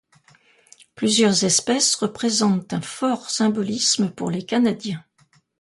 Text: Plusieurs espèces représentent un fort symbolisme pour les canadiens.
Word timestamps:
Plusieurs 0.95 1.43
espèces 1.43 1.93
représentent 1.93 2.73
un 2.73 2.81
fort 2.81 3.29
symbolisme 3.29 4.09
pour 4.09 4.31
les 4.31 4.43
canadiens. 4.43 5.05